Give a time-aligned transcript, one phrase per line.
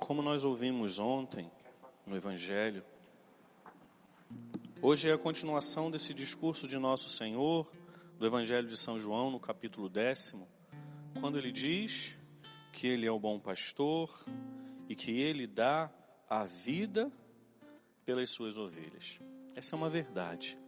[0.00, 1.50] Como nós ouvimos ontem
[2.06, 2.82] no Evangelho,
[4.82, 7.70] hoje é a continuação desse discurso de Nosso Senhor,
[8.18, 10.48] do Evangelho de São João, no capítulo décimo,
[11.20, 12.16] quando ele diz
[12.72, 14.10] que ele é o bom pastor
[14.88, 15.90] e que ele dá
[16.28, 17.12] a vida
[18.04, 19.20] pelas suas ovelhas.
[19.54, 20.58] Essa é uma verdade.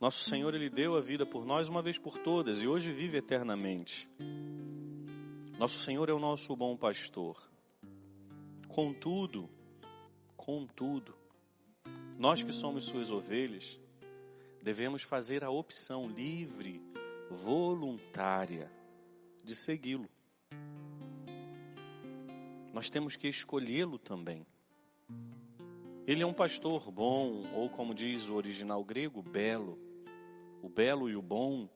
[0.00, 3.16] Nosso Senhor, Ele deu a vida por nós uma vez por todas e hoje vive
[3.16, 4.08] eternamente.
[5.58, 7.36] Nosso Senhor é o nosso bom pastor.
[8.68, 9.50] Contudo,
[10.36, 11.16] contudo,
[12.16, 13.80] nós que somos Suas ovelhas,
[14.62, 16.80] devemos fazer a opção livre,
[17.30, 18.70] voluntária,
[19.42, 20.08] de segui-lo.
[22.72, 24.46] Nós temos que escolhê-lo também.
[26.06, 29.76] Ele é um pastor bom, ou como diz o original grego, belo
[30.62, 31.68] o belo e o bom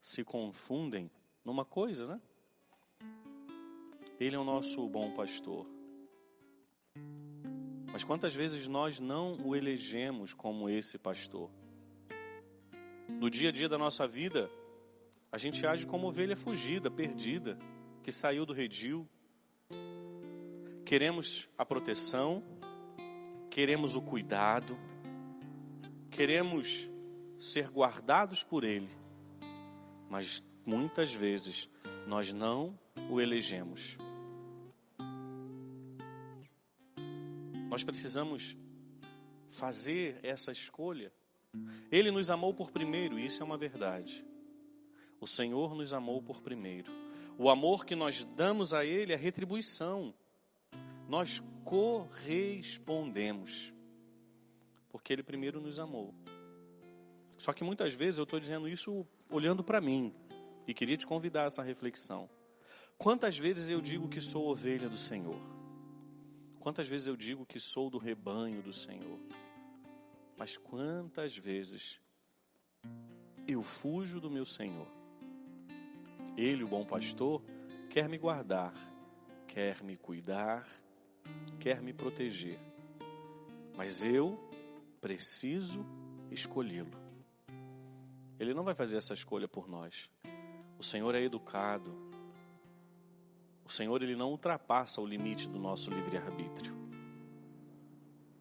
[0.00, 1.10] se confundem
[1.44, 2.20] numa coisa, né?
[4.18, 5.66] Ele é o nosso bom pastor.
[7.92, 11.50] Mas quantas vezes nós não o elegemos como esse pastor?
[13.08, 14.50] No dia a dia da nossa vida,
[15.30, 17.58] a gente age como ovelha fugida, perdida,
[18.02, 19.08] que saiu do redil.
[20.84, 22.42] Queremos a proteção,
[23.50, 24.78] queremos o cuidado,
[26.10, 26.88] queremos
[27.38, 28.88] ser guardados por Ele,
[30.08, 31.68] mas muitas vezes
[32.06, 32.78] nós não
[33.10, 33.96] o elegemos.
[37.76, 38.56] Nós precisamos
[39.50, 41.12] fazer essa escolha.
[41.92, 44.24] Ele nos amou por primeiro, isso é uma verdade.
[45.20, 46.90] O Senhor nos amou por primeiro.
[47.36, 50.14] O amor que nós damos a Ele é retribuição.
[51.06, 53.74] Nós correspondemos,
[54.88, 56.14] porque Ele primeiro nos amou.
[57.36, 60.14] Só que muitas vezes eu estou dizendo isso olhando para mim
[60.66, 62.26] e queria te convidar a essa reflexão.
[62.96, 65.65] Quantas vezes eu digo que sou ovelha do Senhor?
[66.66, 69.20] Quantas vezes eu digo que sou do rebanho do Senhor?
[70.36, 72.00] Mas quantas vezes
[73.46, 74.88] eu fujo do meu Senhor?
[76.36, 77.40] Ele, o bom pastor,
[77.88, 78.74] quer me guardar,
[79.46, 80.66] quer me cuidar,
[81.60, 82.58] quer me proteger.
[83.76, 84.36] Mas eu
[85.00, 85.86] preciso
[86.32, 86.98] escolhê-lo.
[88.40, 90.10] Ele não vai fazer essa escolha por nós.
[90.76, 91.94] O Senhor é educado.
[93.66, 96.72] O Senhor ele não ultrapassa o limite do nosso livre-arbítrio.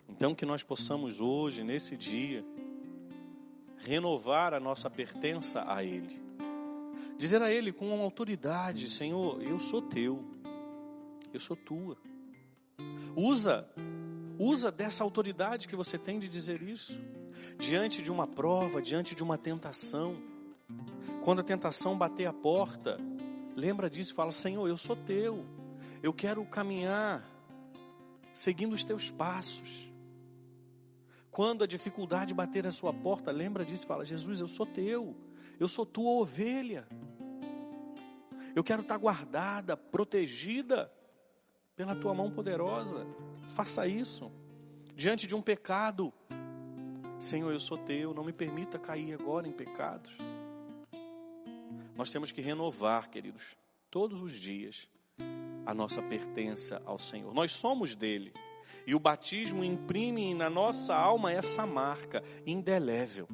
[0.08, 2.46] Então que nós possamos hoje, nesse dia,
[3.78, 6.22] renovar a nossa pertença a Ele.
[7.18, 10.24] Dizer a Ele com autoridade, Senhor, eu sou teu.
[11.34, 11.98] Eu sou tua.
[13.16, 13.68] Usa,
[14.38, 17.02] usa dessa autoridade que você tem de dizer isso
[17.58, 20.18] diante de uma prova, diante de uma tentação,
[21.24, 23.00] quando a tentação bater a porta,
[23.56, 25.46] lembra disso e fala: Senhor, eu sou teu,
[26.04, 27.24] eu quero caminhar
[28.34, 29.90] seguindo os teus passos.
[31.32, 35.16] Quando a dificuldade bater a sua porta, lembra disso e fala: Jesus, eu sou teu,
[35.60, 36.88] eu sou tua ovelha.
[38.56, 40.90] Eu quero estar guardada, protegida
[41.76, 43.06] pela tua mão poderosa.
[43.50, 44.32] Faça isso.
[44.96, 46.14] Diante de um pecado,
[47.20, 50.16] Senhor, eu sou teu, não me permita cair agora em pecados.
[51.96, 53.56] Nós temos que renovar, queridos,
[53.90, 54.88] todos os dias,
[55.66, 57.34] a nossa pertença ao Senhor.
[57.34, 58.34] Nós somos dele.
[58.86, 63.28] E o batismo imprime na nossa alma essa marca indelével.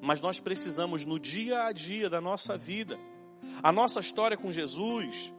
[0.00, 2.98] Mas nós precisamos, no dia a dia da nossa vida,
[3.62, 5.32] a nossa história com Jesus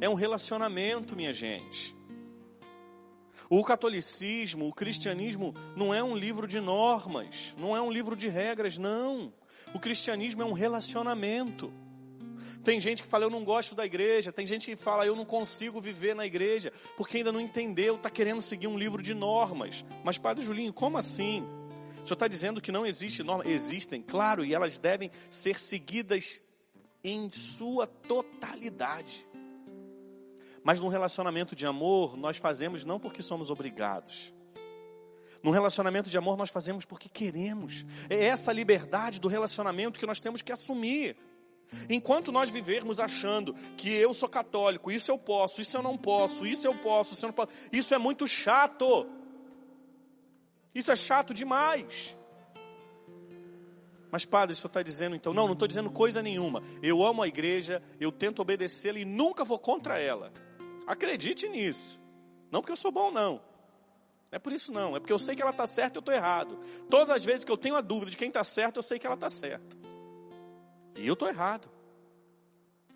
[0.00, 1.96] é um relacionamento, minha gente.
[3.50, 8.28] O catolicismo, o cristianismo não é um livro de normas, não é um livro de
[8.28, 9.32] regras, não.
[9.74, 11.72] O cristianismo é um relacionamento.
[12.64, 14.32] Tem gente que fala, eu não gosto da igreja.
[14.32, 18.10] Tem gente que fala, eu não consigo viver na igreja, porque ainda não entendeu, está
[18.10, 19.84] querendo seguir um livro de normas.
[20.04, 21.42] Mas, Padre Julinho, como assim?
[22.02, 23.44] O senhor está dizendo que não existe norma?
[23.46, 26.40] Existem, claro, e elas devem ser seguidas
[27.02, 29.26] em sua totalidade.
[30.62, 34.32] Mas num relacionamento de amor, nós fazemos não porque somos obrigados.
[35.42, 37.84] Num relacionamento de amor, nós fazemos porque queremos.
[38.10, 41.16] É essa liberdade do relacionamento que nós temos que assumir.
[41.88, 46.46] Enquanto nós vivermos achando que eu sou católico, isso eu posso, isso eu não posso,
[46.46, 49.06] isso eu posso, isso eu não posso, isso é muito chato.
[50.74, 52.16] Isso é chato demais.
[54.10, 55.34] Mas, padre, o senhor está dizendo então?
[55.34, 56.62] Não, não estou dizendo coisa nenhuma.
[56.82, 60.32] Eu amo a igreja, eu tento obedecê-la e nunca vou contra ela.
[60.86, 62.00] Acredite nisso.
[62.50, 63.42] Não porque eu sou bom, não.
[64.30, 64.96] Não é por isso não.
[64.96, 66.58] É porque eu sei que ela está certa e eu estou errado.
[66.90, 69.06] Todas as vezes que eu tenho a dúvida de quem está certo, eu sei que
[69.06, 69.76] ela está certa.
[70.96, 71.70] E eu estou errado.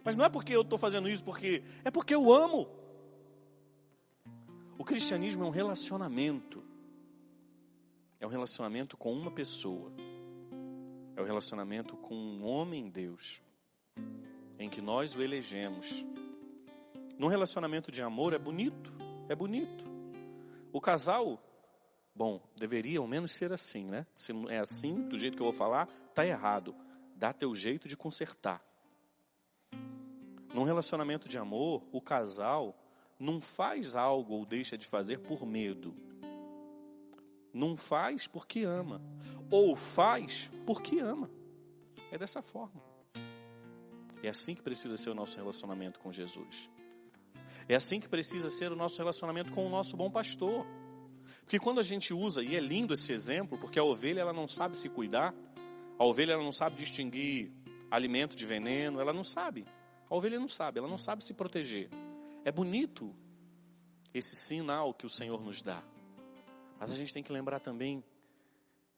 [0.05, 1.63] Mas não é porque eu estou fazendo isso porque.
[1.85, 2.69] É porque eu amo.
[4.77, 6.63] O cristianismo é um relacionamento.
[8.21, 9.93] É um relacionamento com uma pessoa.
[11.17, 13.41] É o um relacionamento com um homem Deus,
[14.59, 16.05] em que nós o elegemos.
[17.19, 18.93] Num relacionamento de amor é bonito,
[19.29, 19.92] é bonito.
[20.73, 21.39] O casal,
[22.15, 24.07] bom, deveria ao menos ser assim, né?
[24.17, 26.75] Se não é assim, do jeito que eu vou falar, tá errado.
[27.15, 28.65] Dá teu jeito de consertar.
[30.55, 32.77] Num relacionamento de amor, o casal
[33.19, 35.95] não faz algo ou deixa de fazer por medo.
[37.53, 39.01] Não faz porque ama.
[39.51, 41.31] Ou faz porque ama.
[42.11, 42.83] É dessa forma.
[44.23, 46.71] É assim que precisa ser o nosso relacionamento com Jesus.
[47.69, 50.67] É assim que precisa ser o nosso relacionamento com o nosso bom pastor.
[51.41, 54.49] Porque quando a gente usa, e é lindo esse exemplo, porque a ovelha ela não
[54.49, 55.35] sabe se cuidar,
[55.99, 57.53] a ovelha ela não sabe distinguir
[57.91, 59.65] alimento de veneno, ela não sabe.
[60.09, 61.89] A ovelha não sabe, ela não sabe se proteger.
[62.45, 63.15] É bonito
[64.13, 65.83] esse sinal que o Senhor nos dá.
[66.79, 68.03] Mas a gente tem que lembrar também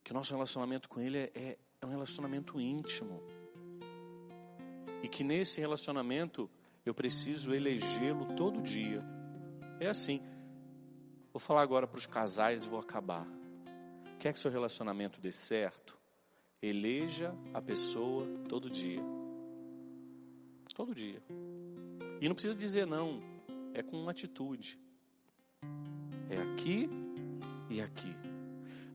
[0.02, 3.22] que o nosso relacionamento com Ele é, é, é um relacionamento íntimo.
[5.02, 6.50] E que nesse relacionamento
[6.84, 9.02] eu preciso elegê-lo todo dia.
[9.80, 10.20] É assim.
[11.32, 13.26] Vou falar agora para os casais e vou acabar.
[14.18, 15.98] Quer que seu relacionamento dê certo?
[16.62, 19.00] Eleja a pessoa todo dia.
[20.74, 21.22] Todo dia.
[22.20, 23.22] E não precisa dizer não,
[23.74, 24.78] é com uma atitude.
[26.30, 26.88] É aqui
[27.68, 28.14] e aqui.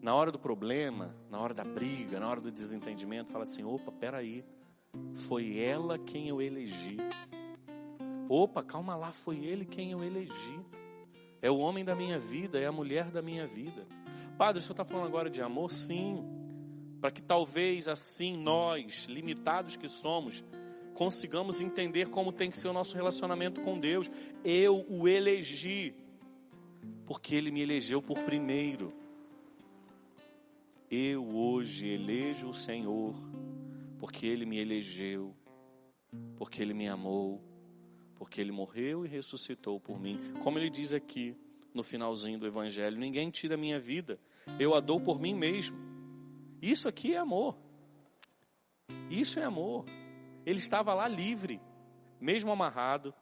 [0.01, 3.91] Na hora do problema, na hora da briga, na hora do desentendimento, fala assim: opa,
[3.91, 4.45] peraí,
[5.13, 6.97] foi ela quem eu elegi.
[8.29, 10.59] Opa, calma lá, foi ele quem eu elegi.
[11.41, 13.87] É o homem da minha vida, é a mulher da minha vida.
[14.37, 15.71] Padre, o senhor está falando agora de amor?
[15.71, 16.23] Sim.
[17.01, 20.45] Para que talvez assim nós, limitados que somos,
[20.93, 24.11] consigamos entender como tem que ser o nosso relacionamento com Deus.
[24.43, 25.95] Eu o elegi,
[27.07, 28.93] porque Ele me elegeu por primeiro.
[30.91, 33.15] Eu hoje elejo o Senhor,
[33.97, 35.35] porque Ele me elegeu,
[36.35, 37.48] porque Ele me amou,
[38.19, 40.19] porque Ele morreu e ressuscitou por mim.
[40.43, 41.35] Como Ele diz aqui
[41.73, 44.19] no finalzinho do Evangelho: Ninguém tira a minha vida,
[44.59, 45.77] eu a dou por mim mesmo.
[46.61, 47.57] Isso aqui é amor.
[49.09, 49.85] Isso é amor.
[50.45, 51.61] Ele estava lá livre,
[52.19, 53.13] mesmo amarrado,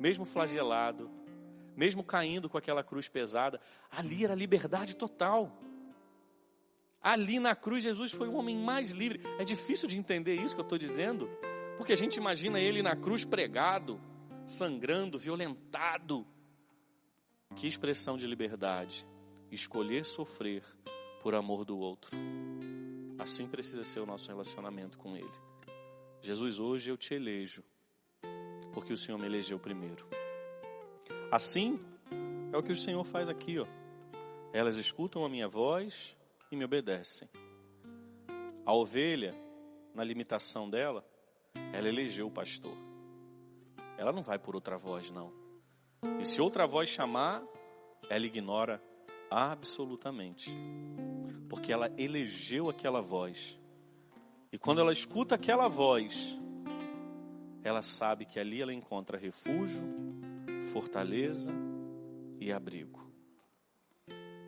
[0.00, 1.08] mesmo flagelado,
[1.76, 3.60] mesmo caindo com aquela cruz pesada.
[3.88, 5.56] Ali era liberdade total.
[7.00, 9.20] Ali na cruz, Jesus foi o homem mais livre.
[9.38, 11.30] É difícil de entender isso que eu estou dizendo,
[11.76, 14.00] porque a gente imagina ele na cruz pregado,
[14.48, 16.26] sangrando, violentado.
[17.54, 19.06] Que expressão de liberdade!
[19.50, 20.64] Escolher sofrer
[21.22, 22.10] por amor do outro.
[23.18, 25.30] Assim precisa ser o nosso relacionamento com Ele.
[26.22, 27.62] Jesus, hoje eu te elejo,
[28.72, 30.06] porque o Senhor me elegeu primeiro.
[31.30, 31.78] Assim
[32.52, 33.66] é o que o Senhor faz aqui, ó.
[34.52, 36.16] Elas escutam a minha voz
[36.50, 37.28] e me obedecem.
[38.64, 39.34] A ovelha,
[39.94, 41.04] na limitação dela,
[41.72, 42.87] ela elegeu o pastor.
[43.98, 45.32] Ela não vai por outra voz, não.
[46.20, 47.42] E se outra voz chamar,
[48.08, 48.80] ela ignora
[49.28, 50.50] absolutamente.
[51.48, 53.58] Porque ela elegeu aquela voz.
[54.52, 56.38] E quando ela escuta aquela voz,
[57.64, 59.82] ela sabe que ali ela encontra refúgio,
[60.72, 61.50] fortaleza
[62.40, 63.12] e abrigo.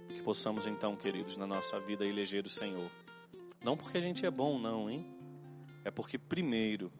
[0.09, 2.91] Que possamos então, queridos, na nossa vida eleger o Senhor.
[3.63, 5.07] Não porque a gente é bom, não, hein?
[5.85, 6.93] É porque primeiro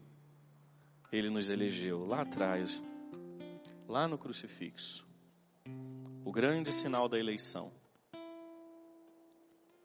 [1.11, 2.81] Ele nos elegeu lá atrás,
[3.87, 5.07] lá no crucifixo.
[6.23, 7.71] O grande sinal da eleição.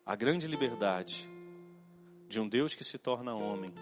[0.05, 1.29] A grande liberdade
[2.29, 3.73] de um Deus que se torna homem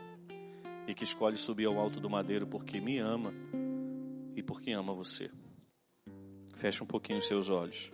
[0.87, 3.33] e que escolhe subir ao alto do madeiro porque me ama
[4.35, 5.31] e porque ama você.
[6.55, 7.91] Feche um pouquinho os seus olhos.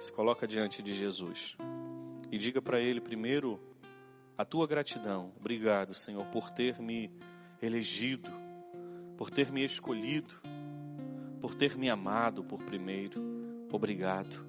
[0.00, 1.56] Se coloca diante de Jesus
[2.30, 3.60] e diga para ele primeiro
[4.36, 5.32] a tua gratidão.
[5.36, 7.10] Obrigado, Senhor, por ter me
[7.60, 8.30] elegido,
[9.18, 10.32] por ter me escolhido,
[11.40, 13.20] por ter me amado por primeiro.
[13.70, 14.46] Obrigado.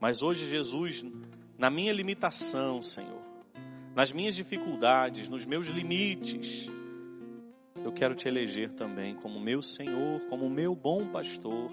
[0.00, 1.04] Mas hoje, Jesus,
[1.58, 3.22] na minha limitação, Senhor,
[3.92, 6.70] nas minhas dificuldades, nos meus limites,
[7.84, 11.72] eu quero te eleger também como meu Senhor, como meu bom pastor.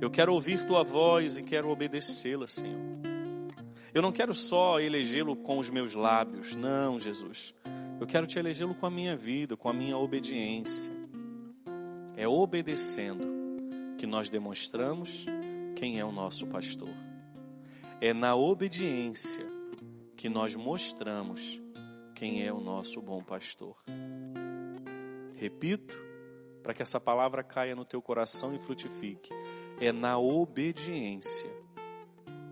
[0.00, 2.80] Eu quero ouvir tua voz e quero obedecê-la, Senhor.
[3.92, 7.54] Eu não quero só elegê-lo com os meus lábios, não, Jesus.
[8.00, 10.99] Eu quero te elegê-lo com a minha vida, com a minha obediência.
[12.16, 13.24] É obedecendo
[13.98, 15.26] que nós demonstramos
[15.76, 16.94] quem é o nosso pastor.
[18.00, 19.44] É na obediência
[20.16, 21.60] que nós mostramos
[22.14, 23.76] quem é o nosso bom pastor.
[25.36, 25.98] Repito,
[26.62, 29.30] para que essa palavra caia no teu coração e frutifique.
[29.80, 31.50] é na obediência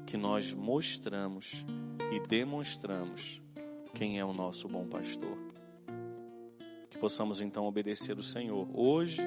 [0.06, 1.62] que nós mostramos
[2.10, 3.42] e demonstramos
[3.94, 5.36] quem é o nosso bom pastor.
[6.88, 9.20] Que possamos então obedecer o Senhor hoje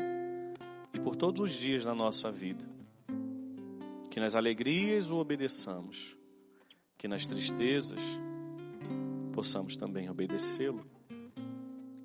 [1.03, 2.63] por todos os dias da nossa vida.
[4.09, 6.15] Que nas alegrias o obedeçamos,
[6.97, 7.99] que nas tristezas
[9.31, 10.85] possamos também obedecê-lo.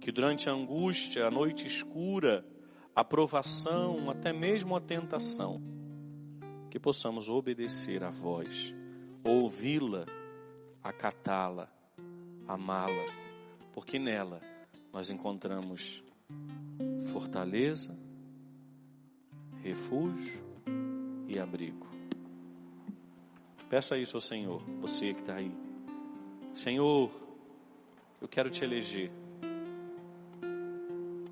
[0.00, 2.46] Que durante a angústia, a noite escura,
[2.94, 5.60] a provação, até mesmo a tentação,
[6.70, 8.74] que possamos obedecer a voz,
[9.24, 10.06] ouvi-la,
[10.82, 11.68] acatá-la,
[12.46, 13.04] amá-la,
[13.72, 14.40] porque nela
[14.92, 16.02] nós encontramos
[17.12, 17.94] fortaleza,
[19.66, 20.44] refúgio
[21.26, 21.88] e abrigo.
[23.68, 25.50] Peça isso ao Senhor, você que está aí.
[26.54, 27.10] Senhor,
[28.20, 29.10] eu quero te eleger.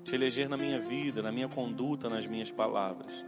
[0.03, 3.25] Te eleger na minha vida, na minha conduta, nas minhas palavras.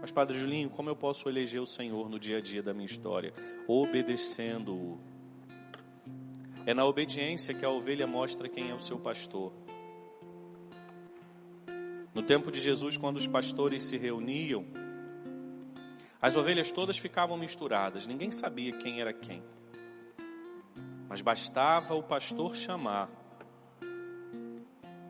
[0.00, 2.86] Mas, Padre Julinho, como eu posso eleger o Senhor no dia a dia da minha
[2.86, 3.34] história?
[3.66, 4.98] Obedecendo-o.
[6.64, 9.52] É na obediência que a ovelha mostra quem é o seu pastor.
[12.14, 14.64] No tempo de Jesus, quando os pastores se reuniam,
[16.20, 19.42] as ovelhas todas ficavam misturadas, ninguém sabia quem era quem.
[21.08, 23.08] Mas bastava o pastor chamar,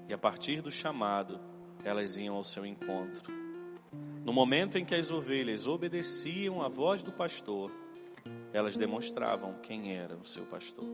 [0.09, 1.41] e a partir do chamado,
[1.85, 3.33] elas iam ao seu encontro.
[4.25, 7.71] No momento em que as ovelhas obedeciam à voz do pastor,
[8.53, 10.85] elas demonstravam quem era o seu pastor.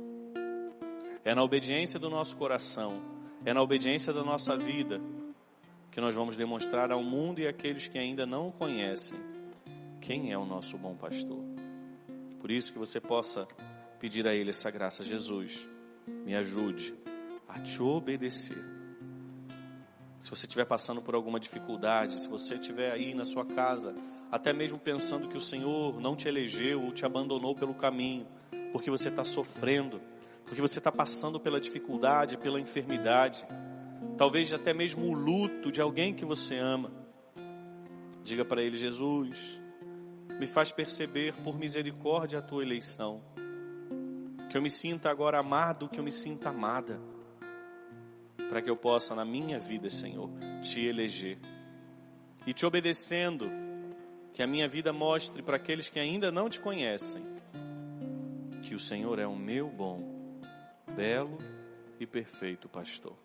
[1.25, 3.03] É na obediência do nosso coração,
[3.45, 5.01] é na obediência da nossa vida,
[5.95, 9.17] que nós vamos demonstrar ao mundo e àqueles que ainda não conhecem
[10.01, 11.39] quem é o nosso bom pastor.
[12.41, 13.47] Por isso que você possa
[14.01, 15.65] pedir a Ele essa graça, Jesus,
[16.27, 16.93] me ajude
[17.47, 18.59] a te obedecer
[20.19, 23.95] se você estiver passando por alguma dificuldade, se você estiver aí na sua casa,
[24.33, 28.27] até mesmo pensando que o Senhor não te elegeu ou te abandonou pelo caminho,
[28.73, 30.01] porque você está sofrendo,
[30.45, 33.47] porque você está passando pela dificuldade, pela enfermidade,
[34.16, 36.90] talvez até mesmo o luto de alguém que você ama.
[38.23, 39.61] Diga para ele: Jesus,
[40.38, 43.23] me faz perceber por misericórdia a tua eleição,
[44.50, 47.00] que eu me sinta agora amado, que eu me sinta amada
[48.49, 50.30] para que eu possa, na minha vida, Senhor,
[50.62, 51.38] te eleger.
[52.47, 53.50] E te obedecendo,
[54.33, 57.25] que a minha vida mostre para aqueles que ainda não te conhecem,
[58.62, 60.38] que o Senhor é o meu bom,
[60.94, 61.38] belo
[61.99, 63.16] e perfeito pastor.